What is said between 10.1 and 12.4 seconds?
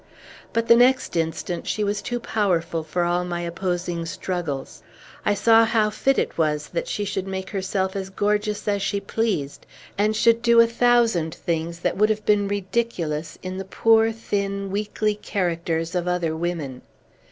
should do a thousand things that would have